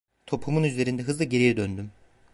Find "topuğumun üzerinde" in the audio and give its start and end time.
0.25-1.01